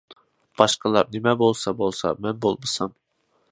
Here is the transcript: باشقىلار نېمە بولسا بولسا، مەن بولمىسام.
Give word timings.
باشقىلار 0.61 1.11
نېمە 1.17 1.35
بولسا 1.43 1.75
بولسا، 1.83 2.13
مەن 2.27 2.43
بولمىسام. 2.47 2.99